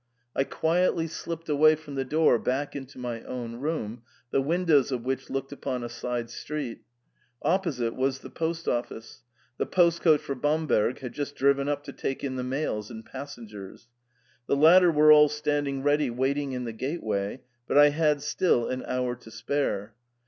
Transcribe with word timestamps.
I 0.35 0.45
quietly 0.45 1.05
slipped 1.05 1.47
away 1.47 1.75
from 1.75 1.93
the 1.93 2.03
door 2.03 2.39
back 2.39 2.75
into 2.75 2.97
my 2.97 3.21
own 3.21 3.57
room, 3.57 4.01
the 4.31 4.41
windows 4.41 4.91
of 4.91 5.05
which 5.05 5.29
looked 5.29 5.51
upon 5.51 5.83
a 5.83 5.89
side 5.89 6.31
street. 6.31 6.81
Opposite 7.43 7.95
was 7.95 8.17
the 8.21 8.31
post 8.31 8.67
office; 8.67 9.21
the 9.59 9.67
post 9.67 10.01
coach 10.01 10.19
for 10.21 10.33
Bam 10.33 10.65
berg 10.65 11.01
had 11.01 11.13
just 11.13 11.35
driven 11.35 11.69
up 11.69 11.83
to 11.83 11.93
take 11.93 12.23
in 12.23 12.35
the 12.35 12.41
mails 12.43 12.89
and 12.89 13.05
passengers. 13.05 13.89
The 14.47 14.55
latter 14.55 14.89
were 14.91 15.11
all 15.11 15.29
standing 15.29 15.83
ready 15.83 16.09
wait 16.09 16.39
ing 16.39 16.53
in 16.53 16.63
the 16.63 16.73
gateway, 16.73 17.41
but 17.67 17.77
I 17.77 17.89
had 17.89 18.23
still 18.23 18.67
an 18.69 18.83
hour 18.87 19.15
to 19.17 19.29
spare. 19.29 19.93